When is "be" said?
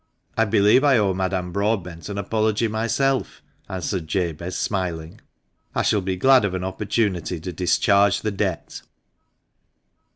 6.01-6.15